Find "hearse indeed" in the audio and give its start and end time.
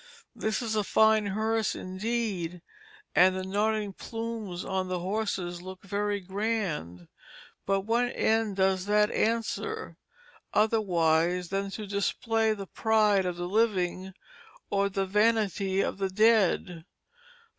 1.27-2.63